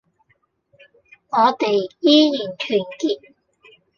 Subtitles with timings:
[1.29, 3.21] 我哋依然團結